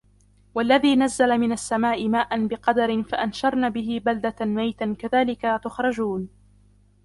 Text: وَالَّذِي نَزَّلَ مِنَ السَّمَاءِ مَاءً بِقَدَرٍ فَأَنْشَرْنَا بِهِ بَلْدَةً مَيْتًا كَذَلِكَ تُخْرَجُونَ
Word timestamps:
وَالَّذِي 0.55 0.95
نَزَّلَ 0.95 1.37
مِنَ 1.37 1.51
السَّمَاءِ 1.51 2.09
مَاءً 2.09 2.47
بِقَدَرٍ 2.47 3.03
فَأَنْشَرْنَا 3.03 3.69
بِهِ 3.69 4.01
بَلْدَةً 4.05 4.35
مَيْتًا 4.45 4.95
كَذَلِكَ 4.99 5.61
تُخْرَجُونَ 5.63 6.29